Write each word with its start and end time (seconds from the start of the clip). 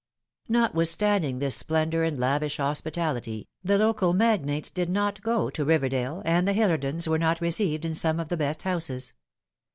Notwithstanding 0.49 1.37
this 1.37 1.55
splendour 1.55 2.01
and 2.01 2.19
lavish 2.19 2.57
hospitality, 2.57 3.47
the 3.63 3.77
local 3.77 4.13
magnates 4.13 4.71
did 4.71 4.89
not 4.89 5.21
go 5.21 5.51
to 5.51 5.63
Riverdale, 5.63 6.23
and 6.25 6.47
the 6.47 6.53
Hillersdons 6.55 7.07
were 7.07 7.19
not 7.19 7.39
received 7.39 7.85
in 7.85 7.93
some 7.93 8.19
of 8.19 8.29
the 8.29 8.37
best 8.37 8.63
houses. 8.63 9.13